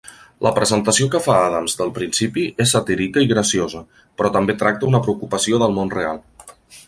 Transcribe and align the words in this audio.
La 0.45 0.51
presentació 0.53 1.07
que 1.15 1.19
fa 1.25 1.35
Adams 1.49 1.75
del 1.81 1.91
principi 1.97 2.45
és 2.65 2.73
satírica 2.77 3.25
i 3.27 3.31
graciosa, 3.33 3.83
però 4.21 4.33
també 4.39 4.57
tracta 4.63 4.91
una 4.93 5.05
preocupació 5.09 5.61
del 5.65 5.79
món 5.81 5.95
real. 6.01 6.23